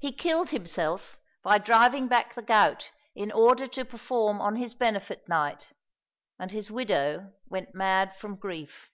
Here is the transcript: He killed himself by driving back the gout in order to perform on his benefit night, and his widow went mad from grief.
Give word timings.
He 0.00 0.10
killed 0.10 0.50
himself 0.50 1.20
by 1.44 1.58
driving 1.58 2.08
back 2.08 2.34
the 2.34 2.42
gout 2.42 2.90
in 3.14 3.30
order 3.30 3.68
to 3.68 3.84
perform 3.84 4.40
on 4.40 4.56
his 4.56 4.74
benefit 4.74 5.28
night, 5.28 5.70
and 6.36 6.50
his 6.50 6.68
widow 6.68 7.32
went 7.48 7.72
mad 7.72 8.16
from 8.16 8.34
grief. 8.34 8.90